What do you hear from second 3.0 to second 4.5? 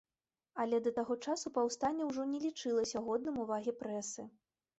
годным увагі прэсы.